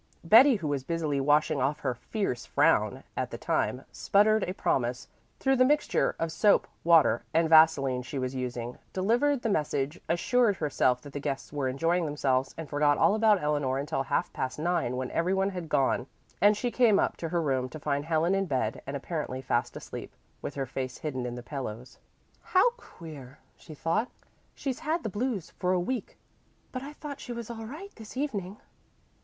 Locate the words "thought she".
26.93-27.33